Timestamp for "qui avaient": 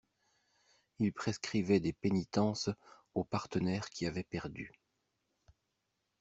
3.91-4.23